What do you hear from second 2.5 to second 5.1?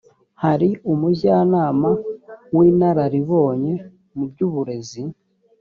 w’inararibonye mu by’uburezi